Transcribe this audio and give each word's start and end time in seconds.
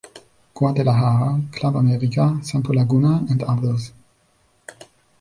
Guadalajara, 0.55 1.41
Club 1.51 1.77
America, 1.77 2.39
Santos 2.41 2.75
Laguna 2.75 3.23
and 3.29 3.43
others. 3.43 3.93